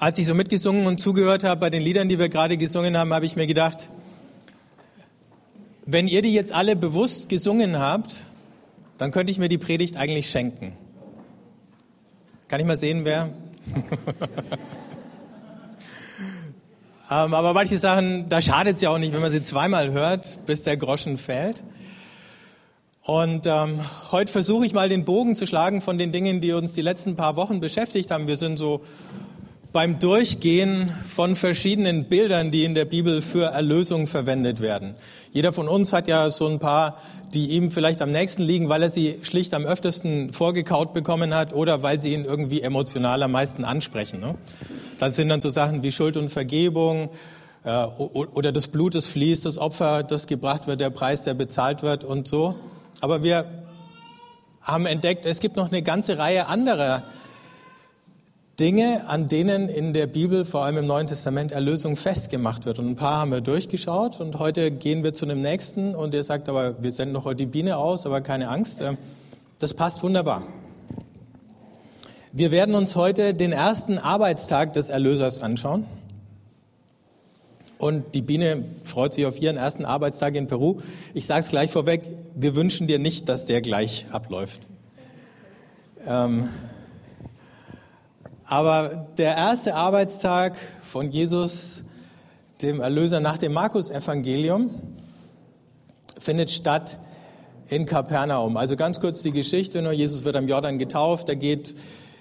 [0.00, 3.12] Als ich so mitgesungen und zugehört habe bei den Liedern, die wir gerade gesungen haben,
[3.12, 3.90] habe ich mir gedacht,
[5.86, 8.20] wenn ihr die jetzt alle bewusst gesungen habt,
[8.96, 10.74] dann könnte ich mir die Predigt eigentlich schenken.
[12.46, 13.30] Kann ich mal sehen, wer?
[17.10, 20.38] ähm, aber manche Sachen, da schadet es ja auch nicht, wenn man sie zweimal hört,
[20.46, 21.64] bis der Groschen fällt.
[23.02, 23.80] Und ähm,
[24.12, 27.16] heute versuche ich mal den Bogen zu schlagen von den Dingen, die uns die letzten
[27.16, 28.28] paar Wochen beschäftigt haben.
[28.28, 28.82] Wir sind so
[29.72, 34.94] beim Durchgehen von verschiedenen Bildern, die in der Bibel für Erlösung verwendet werden.
[35.30, 36.98] Jeder von uns hat ja so ein paar,
[37.34, 41.52] die ihm vielleicht am nächsten liegen, weil er sie schlicht am öftesten vorgekaut bekommen hat
[41.52, 44.20] oder weil sie ihn irgendwie emotional am meisten ansprechen.
[44.20, 44.36] Ne?
[44.98, 47.10] Das sind dann so Sachen wie Schuld und Vergebung
[47.64, 51.82] äh, oder das Blut, das fließt, das Opfer, das gebracht wird, der Preis, der bezahlt
[51.82, 52.54] wird und so.
[53.00, 53.44] Aber wir
[54.62, 57.02] haben entdeckt, es gibt noch eine ganze Reihe anderer
[58.60, 62.80] Dinge, an denen in der Bibel, vor allem im Neuen Testament, Erlösung festgemacht wird.
[62.80, 66.24] Und ein paar haben wir durchgeschaut und heute gehen wir zu dem nächsten und der
[66.24, 68.80] sagt aber, wir senden noch heute die Biene aus, aber keine Angst.
[68.80, 68.98] Ähm,
[69.60, 70.42] das passt wunderbar.
[72.32, 75.86] Wir werden uns heute den ersten Arbeitstag des Erlösers anschauen.
[77.78, 80.80] Und die Biene freut sich auf ihren ersten Arbeitstag in Peru.
[81.14, 82.02] Ich sage es gleich vorweg,
[82.34, 84.62] wir wünschen dir nicht, dass der gleich abläuft.
[86.04, 86.48] Ähm,
[88.48, 91.84] aber der erste Arbeitstag von Jesus,
[92.62, 94.70] dem Erlöser nach dem Markus-Evangelium,
[96.18, 96.98] findet statt
[97.68, 98.56] in Kapernaum.
[98.56, 101.74] Also ganz kurz die Geschichte, nur Jesus wird am Jordan getauft, er geht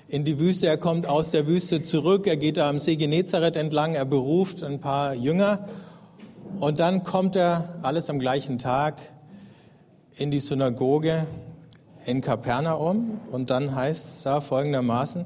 [0.09, 3.55] in die Wüste, er kommt aus der Wüste zurück, er geht da am See Genezareth
[3.55, 5.65] entlang, er beruft ein paar Jünger
[6.59, 9.01] und dann kommt er alles am gleichen Tag
[10.17, 11.25] in die Synagoge
[12.05, 15.25] in Kapernaum und dann heißt es da folgendermaßen,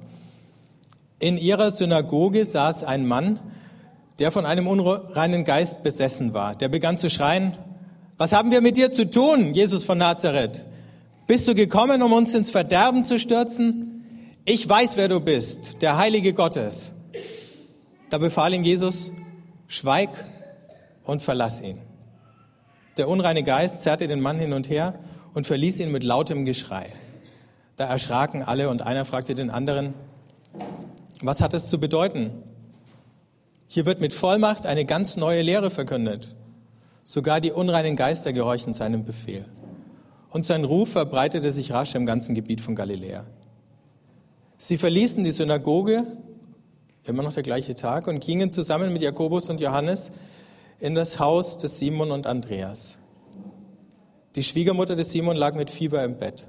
[1.21, 3.39] in ihrer Synagoge saß ein Mann,
[4.19, 6.55] der von einem unreinen Geist besessen war.
[6.55, 7.57] Der begann zu schreien,
[8.17, 10.65] was haben wir mit dir zu tun, Jesus von Nazareth?
[11.27, 14.03] Bist du gekommen, um uns ins Verderben zu stürzen?
[14.45, 16.93] Ich weiß, wer du bist, der Heilige Gottes.
[18.09, 19.11] Da befahl ihm Jesus,
[19.67, 20.09] schweig
[21.03, 21.77] und verlass ihn.
[22.97, 24.95] Der unreine Geist zerrte den Mann hin und her
[25.33, 26.87] und verließ ihn mit lautem Geschrei.
[27.77, 29.93] Da erschraken alle und einer fragte den anderen,
[31.25, 32.31] was hat es zu bedeuten?
[33.67, 36.35] Hier wird mit Vollmacht eine ganz neue Lehre verkündet.
[37.03, 39.45] Sogar die unreinen Geister gehorchen seinem Befehl.
[40.29, 43.25] Und sein Ruf verbreitete sich rasch im ganzen Gebiet von Galiläa.
[44.57, 46.05] Sie verließen die Synagoge,
[47.05, 50.11] immer noch der gleiche Tag, und gingen zusammen mit Jakobus und Johannes
[50.79, 52.97] in das Haus des Simon und Andreas.
[54.35, 56.47] Die Schwiegermutter des Simon lag mit Fieber im Bett.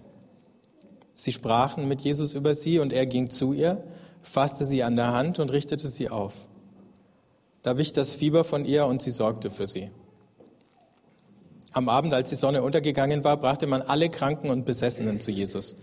[1.15, 3.83] Sie sprachen mit Jesus über sie und er ging zu ihr
[4.23, 6.49] fasste sie an der Hand und richtete sie auf.
[7.63, 9.91] Da wich das Fieber von ihr und sie sorgte für sie.
[11.73, 15.75] Am Abend, als die Sonne untergegangen war, brachte man alle Kranken und Besessenen zu Jesus.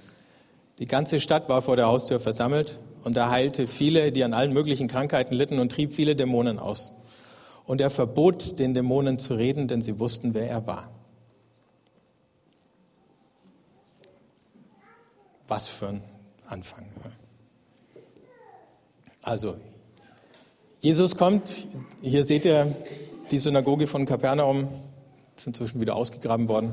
[0.78, 4.54] Die ganze Stadt war vor der Haustür versammelt und er heilte viele, die an allen
[4.54, 6.94] möglichen Krankheiten litten und trieb viele Dämonen aus.
[7.66, 10.90] Und er verbot den Dämonen zu reden, denn sie wussten, wer er war.
[15.48, 16.04] Was für ein
[16.48, 16.86] Anfang.
[19.22, 19.56] Also,
[20.80, 21.68] Jesus kommt,
[22.02, 22.76] hier seht ihr
[23.32, 24.70] die Synagoge von Kapernaum,
[25.36, 26.72] ist inzwischen wieder ausgegraben worden.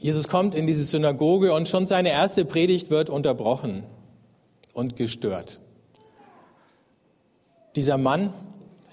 [0.00, 3.84] Jesus kommt in diese Synagoge und schon seine erste Predigt wird unterbrochen
[4.72, 5.60] und gestört.
[7.76, 8.32] Dieser Mann,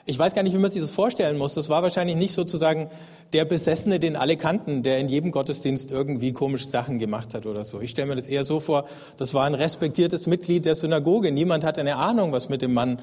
[0.05, 2.89] ich weiß gar nicht, wie man sich das vorstellen muss, das war wahrscheinlich nicht sozusagen
[3.33, 7.65] der Besessene, den alle kannten, der in jedem Gottesdienst irgendwie komische Sachen gemacht hat oder
[7.65, 7.81] so.
[7.81, 8.85] Ich stelle mir das eher so vor,
[9.17, 11.31] das war ein respektiertes Mitglied der Synagoge.
[11.31, 12.99] Niemand hatte eine Ahnung, was mit dem Mann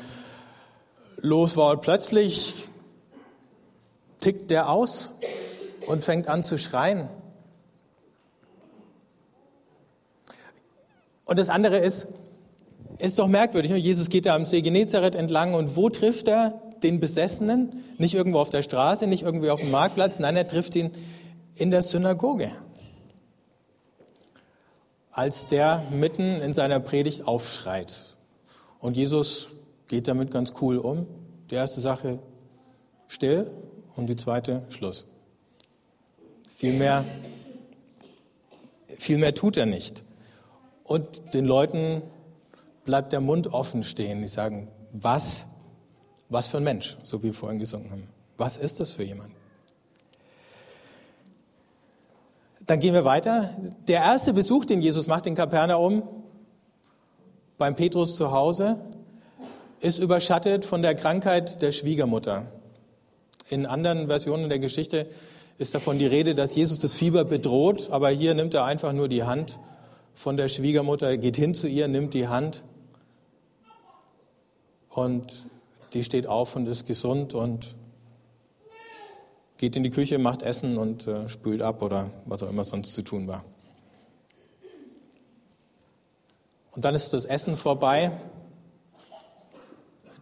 [1.19, 1.73] los war.
[1.73, 2.55] Und plötzlich
[4.21, 5.11] tickt der aus
[5.87, 7.09] und fängt an zu schreien.
[11.25, 12.09] Und das andere ist,
[12.99, 13.71] ist doch merkwürdig.
[13.71, 13.79] Ne?
[13.79, 18.39] Jesus geht da am See Genezareth entlang und wo trifft er den Besessenen, nicht irgendwo
[18.39, 20.91] auf der Straße, nicht irgendwie auf dem Marktplatz, nein, er trifft ihn
[21.55, 22.51] in der Synagoge,
[25.11, 28.17] als der mitten in seiner Predigt aufschreit.
[28.81, 29.49] Und Jesus
[29.89, 31.07] geht damit ganz cool um.
[31.51, 32.19] Die erste Sache
[33.09, 33.51] still
[33.95, 35.07] und die zweite Schluss.
[36.49, 37.05] Viel mehr,
[38.97, 40.03] viel mehr tut er nicht.
[40.85, 42.03] Und den Leuten
[42.85, 44.23] bleibt der Mund offen stehen.
[44.23, 45.47] Die sagen, was
[46.33, 48.09] was für ein Mensch, so wie wir vorhin gesungen haben.
[48.37, 49.31] Was ist das für jemand?
[52.67, 53.51] Dann gehen wir weiter.
[53.89, 56.03] Der erste Besuch, den Jesus macht in Kapernaum,
[57.59, 58.79] beim Petrus zu Hause,
[59.81, 62.47] ist überschattet von der Krankheit der Schwiegermutter.
[63.49, 65.09] In anderen Versionen der Geschichte
[65.59, 69.09] ist davon die Rede, dass Jesus das Fieber bedroht, aber hier nimmt er einfach nur
[69.09, 69.59] die Hand
[70.15, 72.63] von der Schwiegermutter, geht hin zu ihr, nimmt die Hand
[74.89, 75.47] und
[75.93, 77.75] die steht auf und ist gesund und
[79.59, 82.95] geht in die Küche, macht Essen und äh, spült ab oder was auch immer sonst
[82.95, 83.45] zu tun war.
[86.75, 88.13] Und dann ist das Essen vorbei.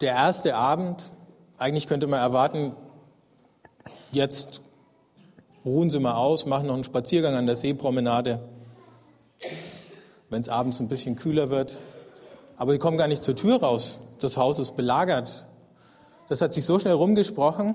[0.00, 1.10] Der erste Abend,
[1.58, 2.74] eigentlich könnte man erwarten,
[4.10, 4.60] jetzt
[5.64, 8.40] ruhen Sie mal aus, machen noch einen Spaziergang an der Seepromenade,
[10.28, 11.78] wenn es abends ein bisschen kühler wird.
[12.56, 14.00] Aber Sie kommen gar nicht zur Tür raus.
[14.18, 15.46] Das Haus ist belagert.
[16.30, 17.74] Das hat sich so schnell rumgesprochen,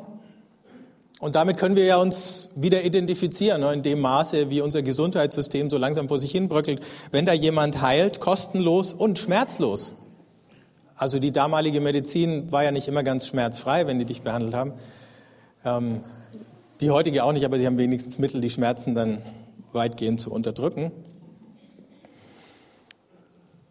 [1.22, 5.70] und damit können wir ja uns wieder identifizieren, ne, in dem Maße, wie unser Gesundheitssystem
[5.70, 6.86] so langsam vor sich hin bröckelt.
[7.12, 9.96] Wenn da jemand heilt, kostenlos und schmerzlos.
[10.98, 14.74] Also die damalige Medizin war ja nicht immer ganz schmerzfrei, wenn die dich behandelt haben.
[15.64, 16.02] Ähm,
[16.82, 19.22] die heutige auch nicht, aber sie haben wenigstens Mittel, die Schmerzen dann
[19.72, 20.92] weitgehend zu unterdrücken.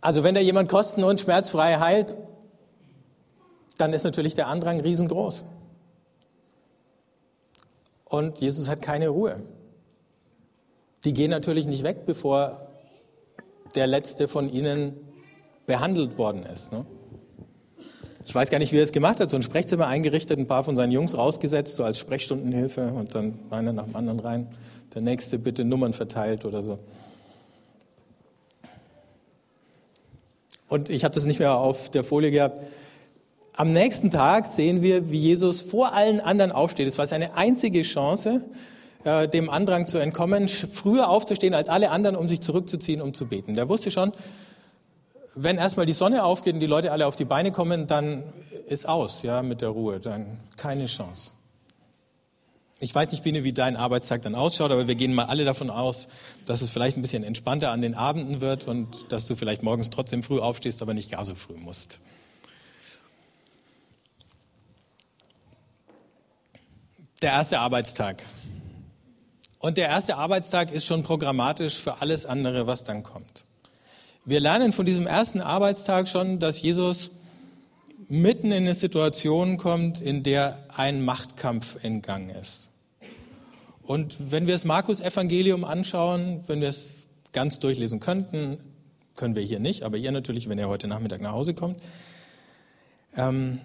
[0.01, 2.17] Also wenn da jemand kosten- und schmerzfrei heilt,
[3.79, 5.45] dann ist natürlich der Andrang riesengroß.
[8.05, 9.43] Und Jesus hat keine Ruhe.
[11.05, 12.69] Die gehen natürlich nicht weg, bevor
[13.75, 14.97] der letzte von ihnen
[15.67, 16.73] behandelt worden ist.
[16.73, 16.87] Ne?
[18.27, 19.29] Ich weiß gar nicht, wie er es gemacht hat.
[19.29, 23.39] So ein Sprechzimmer eingerichtet, ein paar von seinen Jungs rausgesetzt, so als Sprechstundenhilfe und dann
[23.51, 24.49] einer nach dem anderen rein.
[24.95, 26.79] Der nächste bitte Nummern verteilt oder so.
[30.69, 32.61] Und ich habe das nicht mehr auf der Folie gehabt.
[33.57, 36.89] Am nächsten Tag sehen wir, wie Jesus vor allen anderen aufsteht.
[36.89, 38.45] Es war seine einzige Chance,
[39.05, 43.27] äh, dem Andrang zu entkommen, früher aufzustehen als alle anderen, um sich zurückzuziehen, um zu
[43.27, 43.55] beten.
[43.55, 44.11] Der wusste schon,
[45.37, 48.25] wenn erstmal die Sonne aufgeht und die Leute alle auf die Beine kommen, dann
[48.67, 51.33] ist aus, ja, mit der Ruhe, dann keine Chance.
[52.81, 55.71] Ich weiß nicht, Biene, wie dein Arbeitstag dann ausschaut, aber wir gehen mal alle davon
[55.71, 56.09] aus,
[56.45, 59.91] dass es vielleicht ein bisschen entspannter an den Abenden wird und dass du vielleicht morgens
[59.91, 62.01] trotzdem früh aufstehst, aber nicht gar so früh musst.
[67.23, 68.23] Der erste Arbeitstag.
[69.59, 73.47] Und der erste Arbeitstag ist schon programmatisch für alles andere, was dann kommt.
[74.27, 77.11] Wir lernen von diesem ersten Arbeitstag schon, dass Jesus
[78.09, 82.69] mitten in eine Situation kommt, in der ein Machtkampf in Gang ist.
[83.83, 88.59] Und wenn wir das Markus-Evangelium anschauen, wenn wir es ganz durchlesen könnten,
[89.15, 91.83] können wir hier nicht, aber ihr natürlich, wenn ihr heute Nachmittag nach Hause kommt,
[93.17, 93.61] ähm,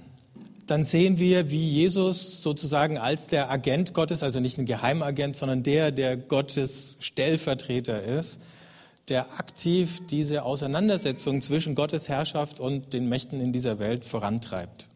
[0.69, 5.63] dann sehen wir, wie Jesus sozusagen als der Agent Gottes, also nicht ein Geheimagent, sondern
[5.63, 8.39] der, der Gottes Stellvertreter ist,
[9.07, 14.87] der aktiv diese Auseinandersetzung zwischen Gottes Herrschaft und den Mächten in dieser Welt vorantreibt.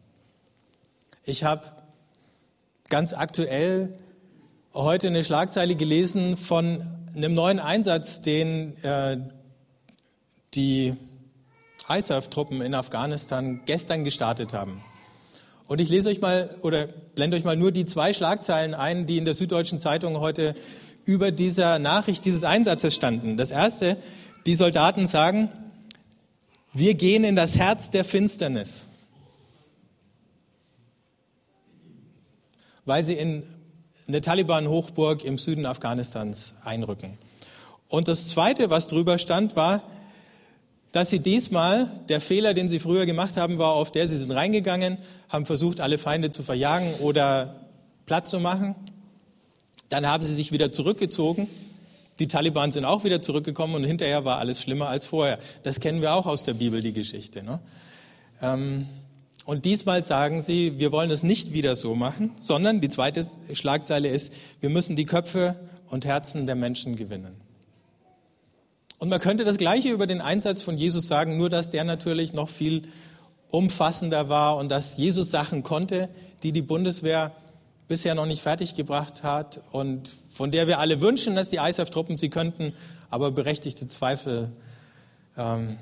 [1.24, 1.72] Ich habe
[2.88, 3.98] ganz aktuell
[4.74, 6.86] heute eine Schlagzeile gelesen von
[7.16, 9.18] einem neuen Einsatz, den äh,
[10.54, 10.94] die
[11.88, 14.80] ISAF-Truppen in Afghanistan gestern gestartet haben.
[15.66, 19.16] Und ich lese euch mal oder blende euch mal nur die zwei Schlagzeilen ein, die
[19.16, 20.54] in der Süddeutschen Zeitung heute
[21.04, 23.36] über dieser Nachricht dieses Einsatzes standen.
[23.36, 23.96] Das erste,
[24.46, 25.48] die Soldaten sagen,
[26.72, 28.88] wir gehen in das Herz der Finsternis,
[32.84, 33.44] weil sie in
[34.06, 37.16] eine Taliban-Hochburg im Süden Afghanistans einrücken.
[37.88, 39.82] Und das Zweite, was drüber stand, war,
[40.94, 44.30] dass sie diesmal, der Fehler, den sie früher gemacht haben, war auf der, sie sind
[44.30, 44.98] reingegangen,
[45.28, 47.56] haben versucht, alle Feinde zu verjagen oder
[48.06, 48.76] platt zu machen.
[49.88, 51.48] Dann haben sie sich wieder zurückgezogen.
[52.20, 55.40] Die Taliban sind auch wieder zurückgekommen und hinterher war alles schlimmer als vorher.
[55.64, 57.42] Das kennen wir auch aus der Bibel, die Geschichte.
[57.42, 57.58] Ne?
[58.40, 58.86] Ähm,
[59.44, 64.10] und diesmal sagen sie, wir wollen es nicht wieder so machen, sondern die zweite Schlagzeile
[64.10, 65.56] ist, wir müssen die Köpfe
[65.88, 67.43] und Herzen der Menschen gewinnen.
[69.04, 72.32] Und man könnte das Gleiche über den Einsatz von Jesus sagen, nur dass der natürlich
[72.32, 72.88] noch viel
[73.50, 76.08] umfassender war und dass Jesus Sachen konnte,
[76.42, 77.32] die die Bundeswehr
[77.86, 82.30] bisher noch nicht fertiggebracht hat und von der wir alle wünschen, dass die ISAF-Truppen sie
[82.30, 82.72] könnten,
[83.10, 84.50] aber berechtigte Zweifel
[85.36, 85.76] ähm,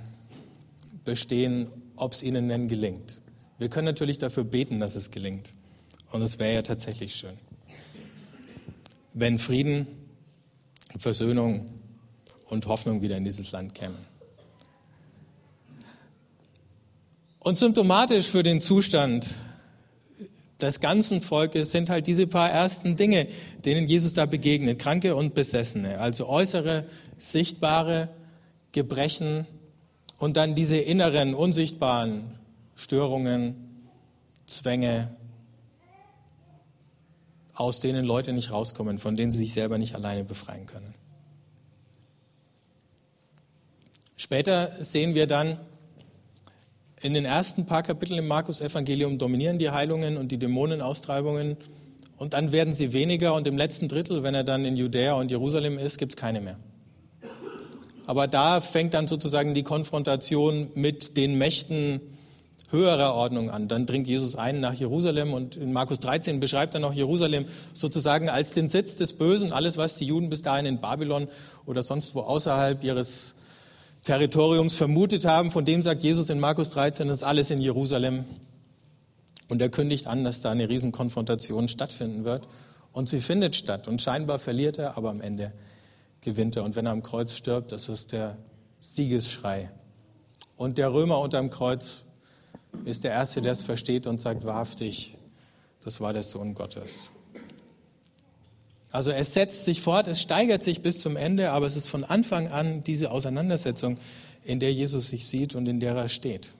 [1.05, 3.21] bestehen, ob es ihnen denn gelingt.
[3.57, 5.55] Wir können natürlich dafür beten, dass es gelingt.
[6.11, 7.39] Und es wäre ja tatsächlich schön,
[9.15, 9.87] wenn Frieden,
[10.99, 11.82] Versöhnung
[12.53, 13.97] und Hoffnung wieder in dieses Land kämen.
[17.41, 19.27] Und symptomatisch für den Zustand
[20.61, 23.27] des ganzen Volkes sind halt diese paar ersten Dinge,
[23.65, 26.85] denen Jesus da begegnet, Kranke und Besessene, also äußere,
[27.19, 28.11] sichtbare
[28.71, 29.45] Gebrechen
[30.19, 32.23] Und dann diese inneren, unsichtbaren
[32.77, 33.57] Störungen,
[34.47, 35.17] Zwänge,
[37.55, 40.95] aus denen Leute nicht rauskommen, von denen sie sich selber nicht alleine befreien können.
[44.23, 45.59] Später sehen wir dann,
[47.01, 51.57] in den ersten paar Kapiteln im Markus-Evangelium dominieren die Heilungen und die Dämonenaustreibungen
[52.19, 55.33] und dann werden sie weniger und im letzten Drittel, wenn er dann in Judäa und
[55.33, 56.57] Jerusalem ist, gibt es keine mehr.
[58.07, 62.01] Aber da fängt dann sozusagen die Konfrontation mit den Mächten
[62.71, 63.67] höherer Ordnung an.
[63.67, 68.29] Dann dringt Jesus ein nach Jerusalem und in Markus 13 beschreibt er noch Jerusalem sozusagen
[68.29, 69.51] als den Sitz des Bösen.
[69.51, 71.27] Alles, was die Juden bis dahin in Babylon
[71.67, 73.35] oder sonst wo außerhalb ihres
[74.03, 78.25] Territoriums vermutet haben, von dem sagt Jesus in Markus 13, das ist alles in Jerusalem.
[79.49, 82.49] Und er kündigt an, dass da eine Riesenkonfrontation stattfinden wird.
[82.93, 83.87] Und sie findet statt.
[83.87, 85.53] Und scheinbar verliert er, aber am Ende
[86.21, 86.65] gewinnt er.
[86.65, 88.39] Und wenn er am Kreuz stirbt, das ist der
[88.81, 89.71] Siegesschrei.
[90.57, 92.05] Und der Römer unterm Kreuz
[92.85, 95.17] ist der Erste, der es versteht und sagt wahrhaftig,
[95.85, 97.11] das war der Sohn Gottes.
[98.93, 102.05] Also es setzt sich fort, es steigert sich bis zum Ende, aber es ist von
[102.05, 103.97] Anfang an diese Auseinandersetzung,
[104.45, 106.53] in der Jesus sich sieht und in der er steht.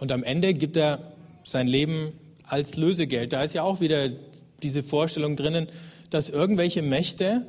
[0.00, 1.12] Und am Ende gibt er
[1.42, 2.12] sein Leben
[2.44, 3.34] als Lösegeld.
[3.34, 4.08] Da ist ja auch wieder
[4.62, 5.68] diese Vorstellung drinnen,
[6.08, 7.46] dass irgendwelche Mächte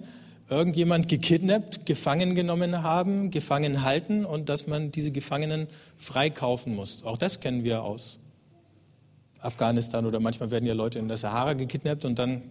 [0.49, 5.67] irgendjemand gekidnappt, gefangen genommen haben, gefangen halten und dass man diese Gefangenen
[5.97, 7.03] freikaufen muss.
[7.03, 8.19] Auch das kennen wir aus
[9.41, 12.41] Afghanistan oder manchmal werden ja Leute in der Sahara gekidnappt und dann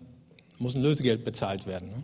[0.59, 1.89] muss ein Lösegeld bezahlt werden.
[1.89, 2.03] Ne?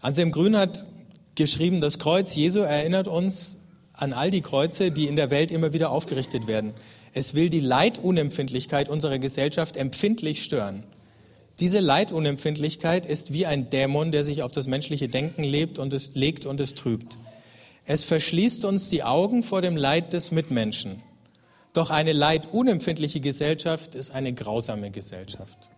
[0.00, 0.86] Anselm Grün hat
[1.34, 3.56] geschrieben, das Kreuz Jesu erinnert uns
[3.92, 6.72] an all die Kreuze, die in der Welt immer wieder aufgerichtet werden.
[7.14, 10.84] Es will die Leidunempfindlichkeit unserer Gesellschaft empfindlich stören.
[11.60, 16.10] Diese Leidunempfindlichkeit ist wie ein Dämon, der sich auf das menschliche Denken lebt und es,
[16.14, 17.16] legt und es trübt.
[17.84, 21.02] Es verschließt uns die Augen vor dem Leid des Mitmenschen.
[21.72, 25.70] Doch eine leidunempfindliche Gesellschaft ist eine grausame Gesellschaft.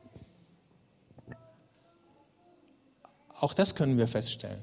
[3.41, 4.61] Auch das können wir feststellen.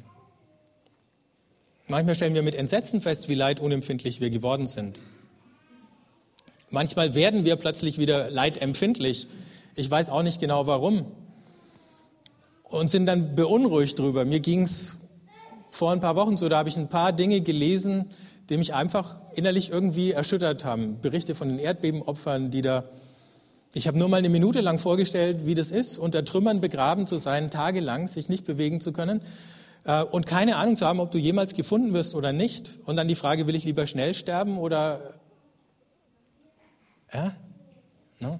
[1.88, 5.00] Manchmal stellen wir mit Entsetzen fest, wie leidunempfindlich wir geworden sind.
[6.70, 9.28] Manchmal werden wir plötzlich wieder leidempfindlich.
[9.78, 11.06] Ich weiß auch nicht genau warum.
[12.64, 14.26] Und sind dann beunruhigt drüber.
[14.26, 14.98] Mir ging es
[15.70, 18.10] vor ein paar Wochen so, da habe ich ein paar Dinge gelesen,
[18.50, 21.00] die mich einfach innerlich irgendwie erschüttert haben.
[21.00, 22.86] Berichte von den Erdbebenopfern, die da.
[23.76, 27.18] Ich habe nur mal eine Minute lang vorgestellt, wie das ist, unter Trümmern begraben zu
[27.18, 29.22] sein, tagelang, sich nicht bewegen zu können
[29.84, 32.80] äh, und keine Ahnung zu haben, ob du jemals gefunden wirst oder nicht.
[32.86, 35.14] Und dann die Frage, will ich lieber schnell sterben oder
[37.14, 37.34] ja?
[38.20, 38.40] No?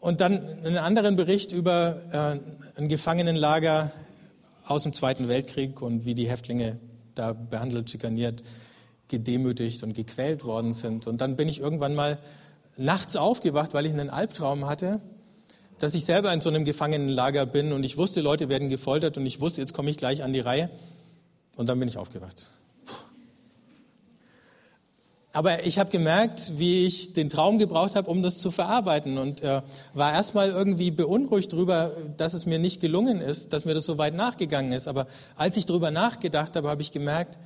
[0.00, 2.40] Und dann einen anderen Bericht über
[2.76, 3.90] äh, ein Gefangenenlager
[4.66, 6.78] aus dem Zweiten Weltkrieg und wie die Häftlinge
[7.14, 8.42] da behandelt, schikaniert,
[9.08, 11.06] gedemütigt und gequält worden sind.
[11.06, 12.18] Und dann bin ich irgendwann mal
[12.76, 15.00] nachts aufgewacht, weil ich einen Albtraum hatte,
[15.78, 19.26] dass ich selber in so einem Gefangenenlager bin und ich wusste, Leute werden gefoltert und
[19.26, 20.70] ich wusste, jetzt komme ich gleich an die Reihe.
[21.56, 22.50] Und dann bin ich aufgewacht.
[25.36, 29.42] Aber ich habe gemerkt, wie ich den Traum gebraucht habe, um das zu verarbeiten und
[29.42, 29.60] äh,
[29.92, 33.98] war erstmal irgendwie beunruhigt darüber, dass es mir nicht gelungen ist, dass mir das so
[33.98, 34.88] weit nachgegangen ist.
[34.88, 37.38] Aber als ich darüber nachgedacht habe, habe ich gemerkt,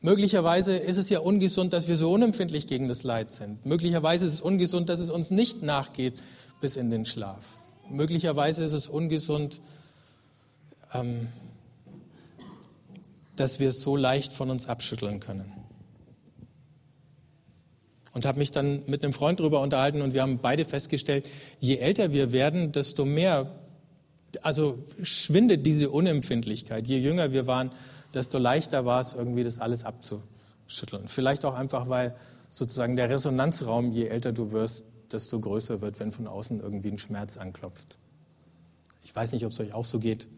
[0.00, 3.66] möglicherweise ist es ja ungesund, dass wir so unempfindlich gegen das Leid sind.
[3.66, 6.14] Möglicherweise ist es ungesund, dass es uns nicht nachgeht
[6.62, 7.44] bis in den Schlaf.
[7.90, 9.60] Möglicherweise ist es ungesund,
[10.94, 11.28] ähm,
[13.36, 15.59] dass wir es so leicht von uns abschütteln können
[18.12, 21.28] und habe mich dann mit einem Freund darüber unterhalten und wir haben beide festgestellt,
[21.60, 23.52] je älter wir werden, desto mehr,
[24.42, 26.86] also schwindet diese Unempfindlichkeit.
[26.86, 27.70] Je jünger wir waren,
[28.14, 31.06] desto leichter war es irgendwie, das alles abzuschütteln.
[31.06, 32.16] Vielleicht auch einfach, weil
[32.48, 36.98] sozusagen der Resonanzraum, je älter du wirst, desto größer wird, wenn von außen irgendwie ein
[36.98, 37.98] Schmerz anklopft.
[39.04, 40.28] Ich weiß nicht, ob es euch auch so geht.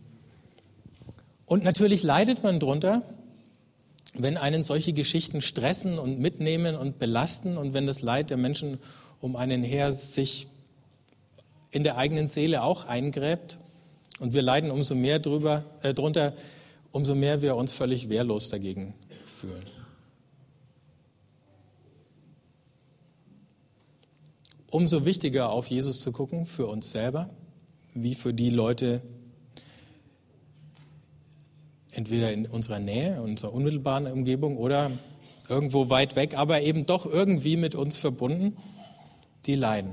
[1.47, 3.02] Und natürlich leidet man drunter,
[4.14, 8.78] wenn einen solche Geschichten stressen und mitnehmen und belasten und wenn das Leid der Menschen
[9.21, 10.49] um einen her sich
[11.71, 13.59] in der eigenen Seele auch eingräbt
[14.21, 16.35] und wir leiden umso mehr drüber, äh, drunter,
[16.90, 19.64] umso mehr wir uns völlig wehrlos dagegen fühlen.
[24.69, 27.31] Umso wichtiger auf Jesus zu gucken für uns selber,
[27.95, 29.02] wie für die Leute,
[31.92, 34.90] entweder in unserer Nähe, in unserer unmittelbaren Umgebung oder
[35.49, 38.56] irgendwo weit weg, aber eben doch irgendwie mit uns verbunden,
[39.46, 39.92] die leiden.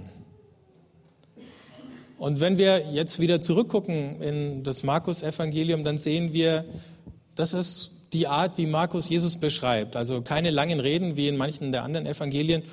[2.17, 6.65] Und wenn wir jetzt wieder zurückgucken in das Markus-Evangelium, dann sehen wir,
[7.35, 9.95] das ist die Art, wie Markus Jesus beschreibt.
[9.95, 12.63] Also keine langen Reden wie in manchen der anderen Evangelien.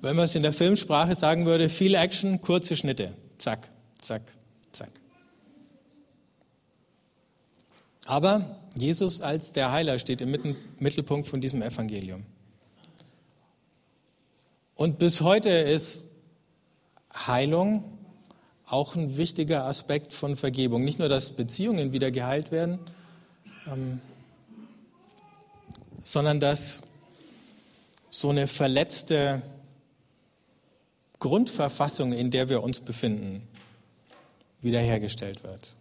[0.00, 3.14] Wenn man es in der Filmsprache sagen würde, viel Action, kurze Schnitte.
[3.36, 3.68] Zack,
[4.00, 4.32] zack,
[4.72, 4.90] zack.
[8.08, 10.30] Aber Jesus als der Heiler steht im
[10.78, 12.24] Mittelpunkt von diesem Evangelium.
[14.74, 16.06] Und bis heute ist
[17.14, 17.84] Heilung
[18.66, 20.84] auch ein wichtiger Aspekt von Vergebung.
[20.84, 22.78] Nicht nur, dass Beziehungen wieder geheilt werden,
[23.70, 24.00] ähm,
[26.02, 26.80] sondern dass
[28.08, 29.42] so eine verletzte
[31.18, 33.46] Grundverfassung, in der wir uns befinden,
[34.62, 35.74] wiederhergestellt wird.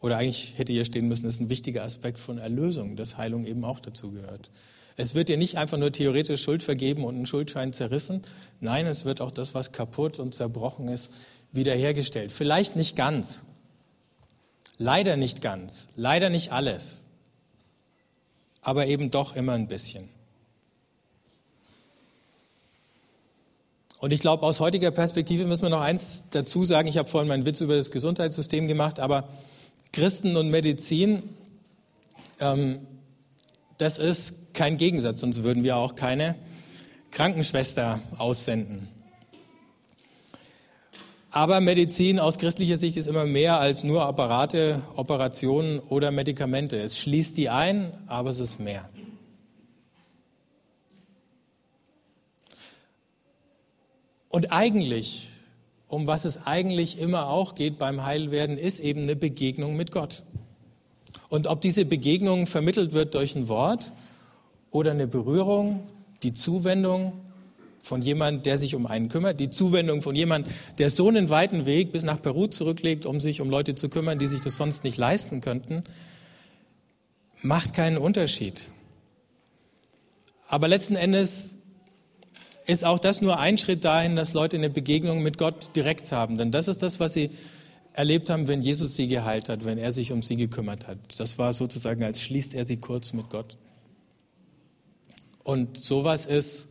[0.00, 3.64] Oder eigentlich hätte hier stehen müssen, ist ein wichtiger Aspekt von Erlösung, dass Heilung eben
[3.64, 4.50] auch dazu gehört.
[4.96, 8.22] Es wird dir nicht einfach nur theoretisch Schuld vergeben und ein Schuldschein zerrissen.
[8.60, 11.12] Nein, es wird auch das, was kaputt und zerbrochen ist,
[11.52, 12.32] wiederhergestellt.
[12.32, 13.44] Vielleicht nicht ganz.
[14.76, 15.88] Leider nicht ganz.
[15.96, 17.04] Leider nicht alles.
[18.60, 20.08] Aber eben doch immer ein bisschen.
[24.00, 26.88] Und ich glaube, aus heutiger Perspektive müssen wir noch eins dazu sagen.
[26.88, 29.28] Ich habe vorhin meinen Witz über das Gesundheitssystem gemacht, aber
[29.92, 31.22] Christen und Medizin,
[32.40, 32.86] ähm,
[33.78, 36.34] das ist kein Gegensatz, sonst würden wir auch keine
[37.10, 38.88] Krankenschwester aussenden.
[41.30, 46.78] Aber Medizin aus christlicher Sicht ist immer mehr als nur Apparate, Operationen oder Medikamente.
[46.78, 48.88] Es schließt die ein, aber es ist mehr.
[54.30, 55.28] Und eigentlich,
[55.88, 60.22] um was es eigentlich immer auch geht beim Heilwerden, ist eben eine Begegnung mit Gott.
[61.30, 63.92] Und ob diese Begegnung vermittelt wird durch ein Wort
[64.70, 65.80] oder eine Berührung,
[66.22, 67.12] die Zuwendung
[67.82, 70.46] von jemand, der sich um einen kümmert, die Zuwendung von jemand,
[70.78, 74.18] der so einen weiten Weg bis nach Peru zurücklegt, um sich um Leute zu kümmern,
[74.18, 75.84] die sich das sonst nicht leisten könnten,
[77.40, 78.60] macht keinen Unterschied.
[80.48, 81.57] Aber letzten Endes
[82.68, 86.36] ist auch das nur ein Schritt dahin, dass Leute eine Begegnung mit Gott direkt haben.
[86.36, 87.30] Denn das ist das, was sie
[87.94, 90.98] erlebt haben, wenn Jesus sie geheilt hat, wenn er sich um sie gekümmert hat.
[91.18, 93.56] Das war sozusagen, als schließt er sie kurz mit Gott.
[95.42, 96.68] Und sowas ist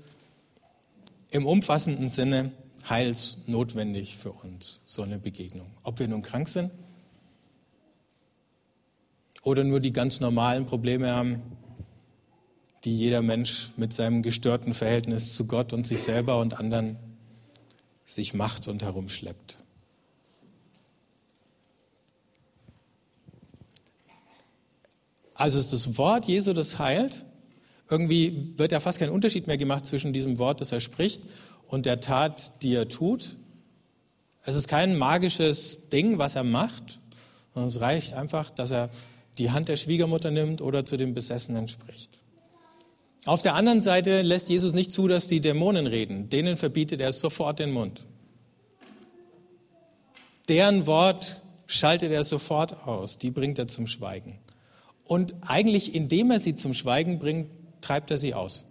[1.32, 2.52] im umfassenden Sinne
[2.88, 5.68] heilsnotwendig für uns, so eine Begegnung.
[5.82, 6.70] Ob wir nun krank sind
[9.42, 11.42] oder nur die ganz normalen Probleme haben,
[12.84, 16.98] die jeder Mensch mit seinem gestörten Verhältnis zu Gott und sich selber und anderen
[18.06, 19.58] sich macht und herumschleppt.
[25.34, 27.26] Also ist das Wort Jesu, das heilt.
[27.90, 31.22] Irgendwie wird ja fast kein Unterschied mehr gemacht zwischen diesem Wort, das er spricht,
[31.68, 33.38] und der Tat, die er tut.
[34.44, 37.00] Es ist kein magisches Ding, was er macht,
[37.54, 38.90] sondern es reicht einfach, dass er
[39.38, 42.17] die Hand der Schwiegermutter nimmt oder zu dem Besessenen spricht.
[43.26, 46.30] Auf der anderen Seite lässt Jesus nicht zu, dass die Dämonen reden.
[46.30, 48.06] Denen verbietet er sofort den Mund.
[50.48, 53.18] Deren Wort schaltet er sofort aus.
[53.18, 54.40] Die bringt er zum Schweigen.
[55.04, 57.50] Und eigentlich, indem er sie zum Schweigen bringt,
[57.82, 58.66] treibt er sie aus.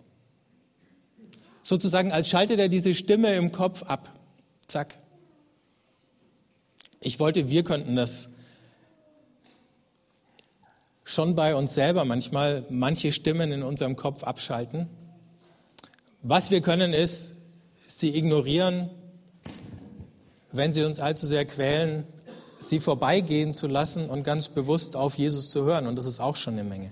[1.63, 4.13] Sozusagen, als schaltet er diese Stimme im Kopf ab.
[4.67, 4.99] Zack.
[7.01, 8.31] Ich wollte, wir könnten das
[11.09, 14.89] schon bei uns selber manchmal, manche Stimmen in unserem Kopf abschalten.
[16.23, 17.37] Was wir können, ist,
[17.87, 18.91] sie ignorieren,
[20.51, 22.05] wenn sie uns allzu sehr quälen,
[22.59, 25.87] sie vorbeigehen zu lassen und ganz bewusst auf Jesus zu hören.
[25.87, 26.91] Und das ist auch schon eine Menge.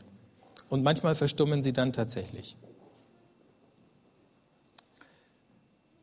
[0.68, 2.56] Und manchmal verstummen sie dann tatsächlich.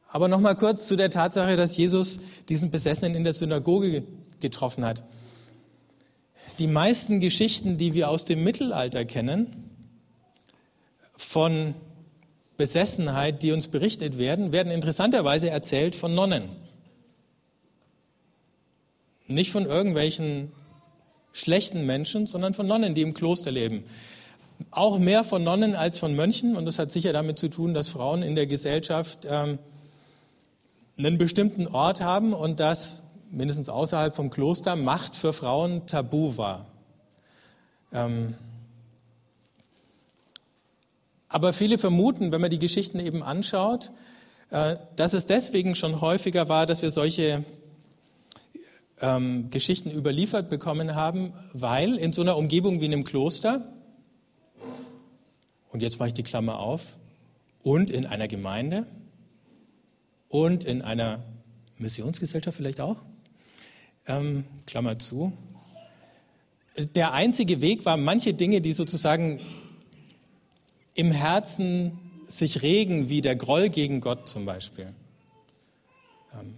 [0.10, 2.19] Aber noch mal kurz zu der Tatsache, dass Jesus
[2.50, 4.04] diesen Besessenen in der Synagoge
[4.41, 5.02] getroffen hat.
[6.59, 9.69] Die meisten Geschichten, die wir aus dem Mittelalter kennen,
[11.17, 11.73] von
[12.57, 16.43] Besessenheit, die uns berichtet werden, werden interessanterweise erzählt von Nonnen.
[19.27, 20.51] Nicht von irgendwelchen
[21.31, 23.83] schlechten Menschen, sondern von Nonnen, die im Kloster leben.
[24.69, 26.55] Auch mehr von Nonnen als von Mönchen.
[26.55, 29.57] Und das hat sicher damit zu tun, dass Frauen in der Gesellschaft ähm,
[30.97, 36.67] einen bestimmten Ort haben und dass mindestens außerhalb vom Kloster Macht für Frauen tabu war.
[37.93, 38.35] Ähm,
[41.29, 43.91] aber viele vermuten, wenn man die Geschichten eben anschaut,
[44.49, 47.45] äh, dass es deswegen schon häufiger war, dass wir solche
[48.99, 53.65] ähm, Geschichten überliefert bekommen haben, weil in so einer Umgebung wie in einem Kloster,
[55.71, 56.97] und jetzt mache ich die Klammer auf,
[57.63, 58.85] und in einer Gemeinde
[60.27, 61.19] und in einer
[61.77, 62.97] Missionsgesellschaft vielleicht auch,
[64.12, 65.34] ähm, Klammer zu.
[66.95, 69.39] Der einzige Weg war, manche Dinge, die sozusagen
[70.93, 74.93] im Herzen sich regen, wie der Groll gegen Gott zum Beispiel.
[76.34, 76.56] Ähm,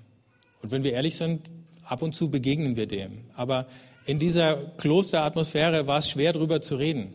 [0.62, 1.52] und wenn wir ehrlich sind,
[1.84, 3.26] ab und zu begegnen wir dem.
[3.36, 3.68] Aber
[4.06, 7.13] in dieser Klosteratmosphäre war es schwer, darüber zu reden.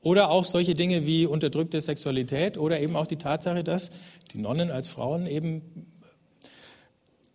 [0.00, 3.90] Oder auch solche Dinge wie unterdrückte Sexualität oder eben auch die Tatsache, dass
[4.32, 5.86] die Nonnen als Frauen eben,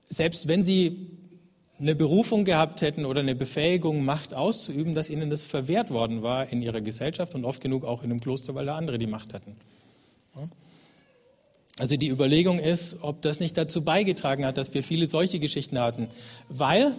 [0.05, 1.11] selbst wenn sie
[1.79, 6.49] eine Berufung gehabt hätten oder eine Befähigung, Macht auszuüben, dass ihnen das verwehrt worden war
[6.49, 9.33] in ihrer Gesellschaft und oft genug auch in dem Kloster, weil da andere die Macht
[9.33, 9.55] hatten.
[11.79, 15.79] Also die Überlegung ist, ob das nicht dazu beigetragen hat, dass wir viele solche Geschichten
[15.79, 16.07] hatten.
[16.49, 16.95] Weil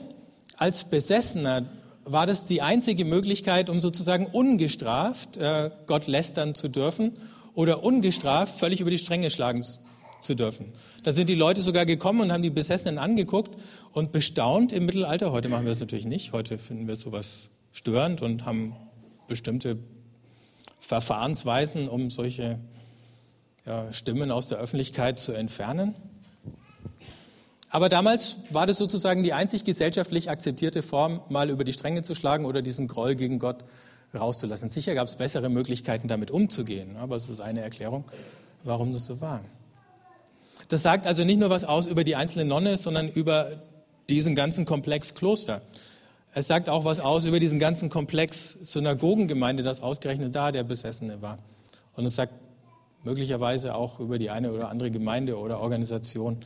[0.56, 1.66] als Besessener
[2.04, 7.12] war das die einzige Möglichkeit, um sozusagen ungestraft äh, Gott lästern zu dürfen
[7.54, 9.64] oder ungestraft völlig über die Stränge schlagen
[10.20, 10.72] zu dürfen.
[11.04, 13.60] Da sind die Leute sogar gekommen und haben die Besessenen angeguckt
[13.92, 15.32] und bestaunt im Mittelalter.
[15.32, 16.32] Heute machen wir das natürlich nicht.
[16.32, 18.74] Heute finden wir sowas störend und haben
[19.28, 19.78] bestimmte
[20.80, 22.58] Verfahrensweisen, um solche
[23.66, 25.94] ja, Stimmen aus der Öffentlichkeit zu entfernen.
[27.70, 32.14] Aber damals war das sozusagen die einzig gesellschaftlich akzeptierte Form, mal über die Stränge zu
[32.14, 33.64] schlagen oder diesen Groll gegen Gott
[34.18, 34.70] rauszulassen.
[34.70, 38.04] Sicher gab es bessere Möglichkeiten, damit umzugehen, aber es ist eine Erklärung,
[38.64, 39.42] warum das so war.
[40.68, 43.62] Das sagt also nicht nur was aus über die einzelne Nonne, sondern über
[44.08, 45.62] diesen ganzen Komplex Kloster.
[46.34, 51.22] Es sagt auch was aus über diesen ganzen Komplex Synagogengemeinde, das ausgerechnet da der Besessene
[51.22, 51.38] war.
[51.96, 52.32] Und es sagt
[53.02, 56.38] möglicherweise auch über die eine oder andere Gemeinde oder Organisation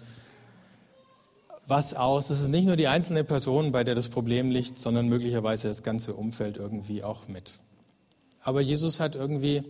[1.66, 2.28] was aus.
[2.28, 5.82] Das ist nicht nur die einzelne Person, bei der das Problem liegt, sondern möglicherweise das
[5.82, 7.58] ganze Umfeld irgendwie auch mit.
[8.42, 9.62] Aber Jesus hat irgendwie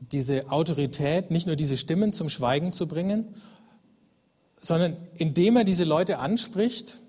[0.00, 3.34] diese Autorität, nicht nur diese Stimmen zum Schweigen zu bringen,
[4.60, 7.00] sondern indem er diese Leute anspricht,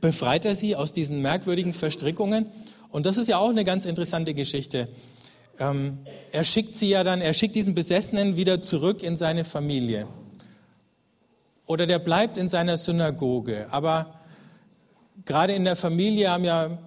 [0.00, 2.46] befreit er sie aus diesen merkwürdigen Verstrickungen.
[2.90, 4.88] Und das ist ja auch eine ganz interessante Geschichte.
[5.58, 5.98] Ähm,
[6.32, 10.08] er schickt sie ja dann, er schickt diesen Besessenen wieder zurück in seine Familie
[11.72, 13.66] oder der bleibt in seiner Synagoge.
[13.70, 14.14] Aber
[15.24, 16.78] gerade in der Familie haben, ja,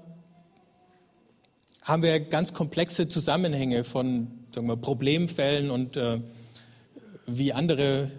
[1.85, 6.19] haben wir ganz komplexe Zusammenhänge von sagen wir, Problemfällen und äh,
[7.27, 8.11] wie andere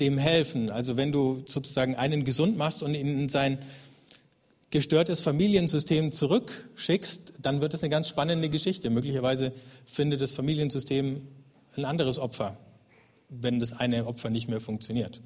[0.00, 0.70] dem helfen.
[0.70, 3.58] Also wenn du sozusagen einen gesund machst und ihn in sein
[4.70, 8.90] gestörtes Familiensystem zurückschickst, dann wird es eine ganz spannende Geschichte.
[8.90, 9.52] Möglicherweise
[9.84, 11.26] findet das Familiensystem
[11.76, 12.56] ein anderes Opfer,
[13.28, 15.20] wenn das eine Opfer nicht mehr funktioniert.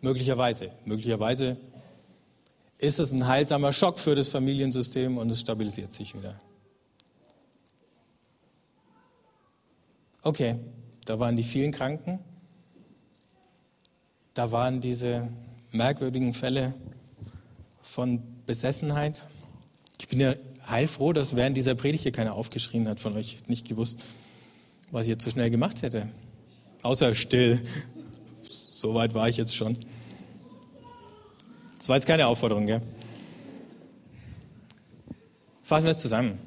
[0.00, 0.70] Möglicherweise.
[0.84, 1.58] Möglicherweise
[2.78, 6.40] ist es ein heilsamer Schock für das Familiensystem und es stabilisiert sich wieder.
[10.24, 10.54] Okay,
[11.04, 12.20] da waren die vielen Kranken,
[14.34, 15.28] da waren diese
[15.72, 16.74] merkwürdigen Fälle
[17.80, 19.26] von Besessenheit.
[19.98, 20.34] Ich bin ja
[20.68, 24.04] heilfroh, dass während dieser Predigt hier keiner aufgeschrien hat von euch, nicht gewusst,
[24.92, 26.08] was ich jetzt so schnell gemacht hätte.
[26.82, 27.60] Außer still.
[28.42, 29.76] So weit war ich jetzt schon.
[31.78, 32.82] Das war jetzt keine Aufforderung, gell?
[35.64, 36.38] Fassen wir es zusammen.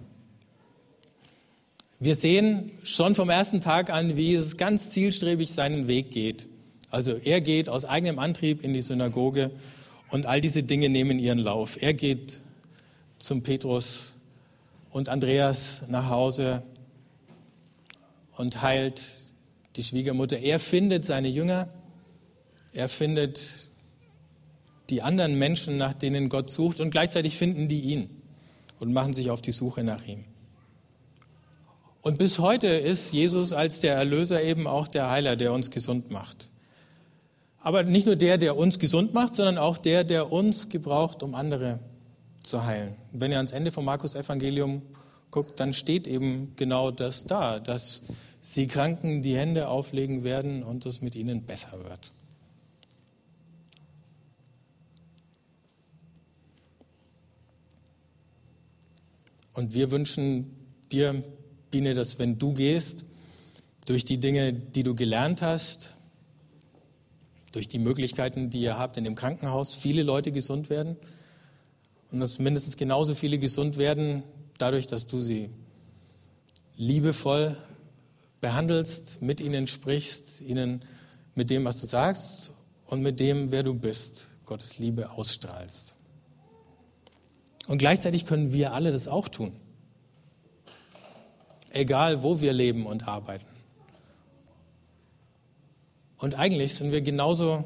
[2.05, 6.47] Wir sehen schon vom ersten Tag an, wie es ganz zielstrebig seinen Weg geht.
[6.91, 9.49] Also er geht aus eigenem Antrieb in die Synagoge
[10.11, 11.81] und all diese Dinge nehmen ihren Lauf.
[11.81, 12.41] Er geht
[13.17, 14.13] zum Petrus
[14.91, 16.61] und Andreas nach Hause
[18.37, 19.01] und heilt
[19.75, 20.37] die Schwiegermutter.
[20.37, 21.69] Er findet seine Jünger,
[22.75, 23.71] er findet
[24.91, 28.11] die anderen Menschen, nach denen Gott sucht, und gleichzeitig finden die ihn
[28.79, 30.23] und machen sich auf die Suche nach ihm.
[32.05, 36.11] Und bis heute ist Jesus als der Erlöser eben auch der Heiler, der uns gesund
[36.11, 36.51] macht.
[37.61, 41.33] Aber nicht nur der, der uns gesund macht, sondern auch der, der uns gebraucht, um
[41.33, 41.79] andere
[42.43, 42.95] zu heilen.
[43.11, 44.83] Wenn ihr ans Ende vom Markus Evangelium
[45.31, 48.03] guckt, dann steht eben genau das da, dass
[48.39, 52.11] sie Kranken die Hände auflegen werden und es mit ihnen besser wird.
[59.53, 60.51] Und wir wünschen
[60.91, 61.23] dir,
[61.75, 63.03] Biene, dass wenn du gehst,
[63.85, 65.93] durch die Dinge, die du gelernt hast,
[67.51, 70.95] durch die Möglichkeiten, die ihr habt in dem Krankenhaus, viele Leute gesund werden
[72.13, 74.23] und dass mindestens genauso viele gesund werden,
[74.57, 75.49] dadurch, dass du sie
[76.77, 77.57] liebevoll
[78.39, 80.85] behandelst, mit ihnen sprichst, ihnen
[81.33, 82.53] mit dem, was du sagst
[82.85, 85.97] und mit dem, wer du bist, Gottes Liebe ausstrahlst.
[87.67, 89.59] Und gleichzeitig können wir alle das auch tun.
[91.75, 93.45] Egal, wo wir leben und arbeiten.
[96.17, 97.65] Und eigentlich sind wir genauso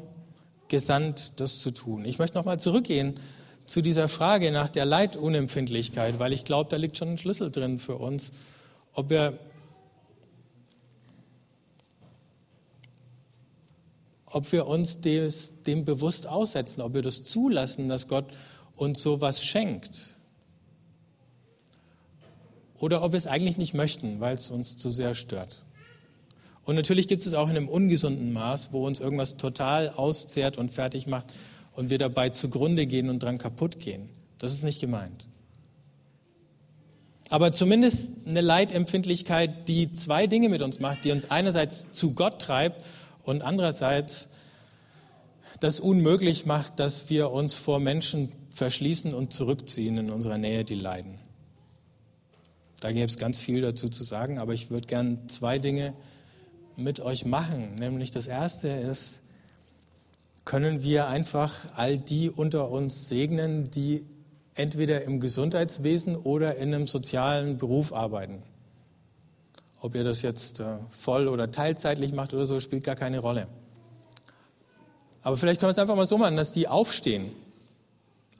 [0.66, 2.04] gesandt, das zu tun.
[2.04, 3.14] Ich möchte nochmal zurückgehen
[3.66, 7.78] zu dieser Frage nach der Leidunempfindlichkeit, weil ich glaube, da liegt schon ein Schlüssel drin
[7.78, 8.32] für uns,
[8.94, 9.38] ob wir
[14.26, 18.26] ob wir uns des, dem bewusst aussetzen, ob wir das zulassen, dass Gott
[18.76, 20.16] uns sowas schenkt.
[22.80, 25.64] Oder ob wir es eigentlich nicht möchten, weil es uns zu sehr stört.
[26.64, 30.72] Und natürlich gibt es auch in einem ungesunden Maß, wo uns irgendwas total auszehrt und
[30.72, 31.32] fertig macht
[31.74, 34.08] und wir dabei zugrunde gehen und dran kaputt gehen.
[34.38, 35.26] Das ist nicht gemeint.
[37.28, 42.40] Aber zumindest eine Leidempfindlichkeit, die zwei Dinge mit uns macht, die uns einerseits zu Gott
[42.40, 42.84] treibt
[43.22, 44.28] und andererseits
[45.60, 50.74] das unmöglich macht, dass wir uns vor Menschen verschließen und zurückziehen in unserer Nähe, die
[50.74, 51.18] leiden.
[52.80, 55.92] Da gäbe es ganz viel dazu zu sagen, aber ich würde gern zwei Dinge
[56.76, 57.74] mit euch machen.
[57.76, 59.22] Nämlich das erste ist,
[60.46, 64.06] können wir einfach all die unter uns segnen, die
[64.54, 68.42] entweder im Gesundheitswesen oder in einem sozialen Beruf arbeiten.
[69.80, 73.46] Ob ihr das jetzt äh, voll oder teilzeitlich macht oder so, spielt gar keine Rolle.
[75.22, 77.30] Aber vielleicht können wir es einfach mal so machen, dass die aufstehen.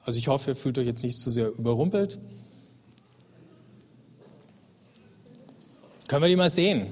[0.03, 2.19] Also ich hoffe, ihr fühlt euch jetzt nicht zu sehr überrumpelt.
[6.11, 6.87] Können wir die mal sehen?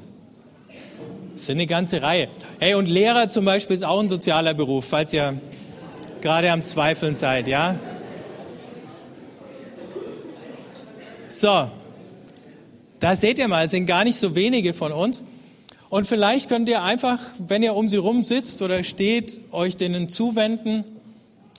[1.34, 2.29] Das sind eine ganze Reihe.
[2.58, 5.38] Hey, und Lehrer zum Beispiel ist auch ein sozialer Beruf, falls ihr
[6.21, 7.77] gerade am Zweifeln seid, ja?
[11.27, 11.69] So,
[13.01, 15.21] da seht ihr mal, es sind gar nicht so wenige von uns.
[15.89, 20.08] Und vielleicht könnt ihr einfach, wenn ihr um sie rum sitzt oder steht, euch denen
[20.08, 20.86] zuwenden.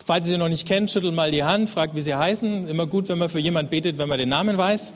[0.07, 2.69] Falls ihr sie noch nicht kennt, schüttelt mal die Hand, fragt, wie sie heißen.
[2.69, 4.95] Immer gut, wenn man für jemanden betet, wenn man den Namen weiß.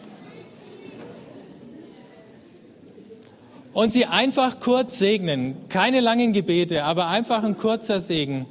[3.75, 5.57] Und sie einfach kurz segnen.
[5.69, 8.47] Keine langen Gebete, aber einfach ein kurzer Segen.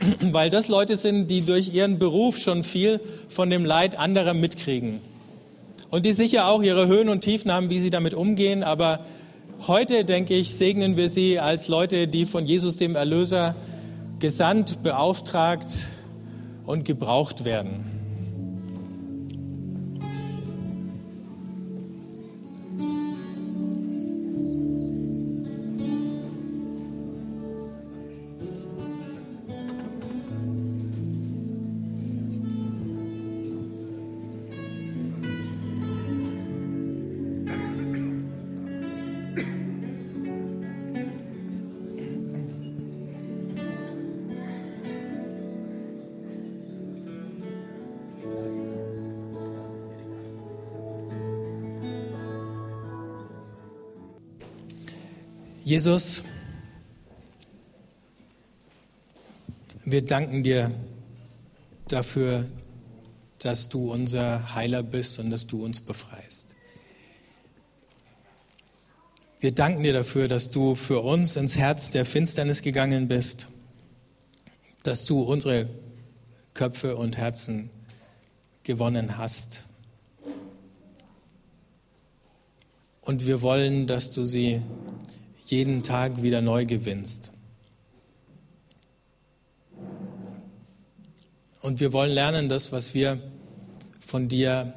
[0.20, 5.00] Weil das Leute sind, die durch ihren Beruf schon viel von dem Leid anderer mitkriegen
[5.92, 8.64] und die sicher auch ihre Höhen und Tiefen haben, wie sie damit umgehen.
[8.64, 9.00] Aber
[9.66, 13.54] heute, denke ich, segnen wir sie als Leute, die von Jesus, dem Erlöser,
[14.18, 15.66] gesandt, beauftragt
[16.64, 17.91] und gebraucht werden.
[55.72, 56.22] Jesus,
[59.86, 60.70] wir danken dir
[61.88, 62.44] dafür,
[63.38, 66.48] dass du unser Heiler bist und dass du uns befreist.
[69.40, 73.48] Wir danken dir dafür, dass du für uns ins Herz der Finsternis gegangen bist,
[74.82, 75.70] dass du unsere
[76.52, 77.70] Köpfe und Herzen
[78.62, 79.64] gewonnen hast.
[83.00, 84.60] Und wir wollen, dass du sie
[85.52, 87.30] jeden Tag wieder neu gewinnst.
[91.60, 93.20] Und wir wollen lernen, das, was wir
[94.00, 94.72] von dir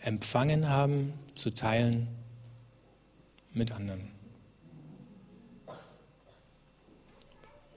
[0.00, 2.08] empfangen haben, zu teilen
[3.52, 4.08] mit anderen.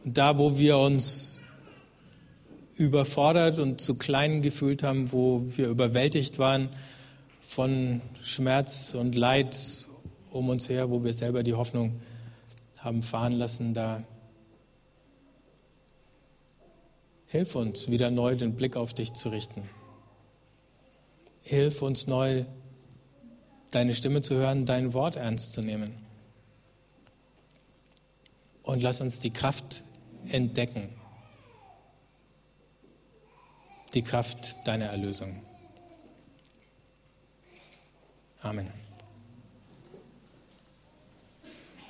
[0.06, 1.42] Und da, wo wir uns
[2.78, 6.70] überfordert und zu klein gefühlt haben, wo wir überwältigt waren
[7.42, 9.58] von Schmerz und Leid
[10.32, 12.02] um uns her, wo wir selber die Hoffnung
[12.78, 14.04] haben fahren lassen, da
[17.28, 19.70] hilf uns wieder neu den Blick auf dich zu richten.
[21.44, 22.46] Hilf uns neu,
[23.72, 25.94] deine Stimme zu hören, dein Wort ernst zu nehmen.
[28.64, 29.84] Und lass uns die Kraft
[30.30, 30.90] entdecken,
[33.94, 35.42] die Kraft deiner Erlösung.
[38.42, 38.81] Amen.